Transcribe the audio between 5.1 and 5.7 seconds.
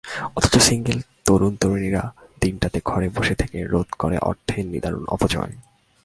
অপচয়।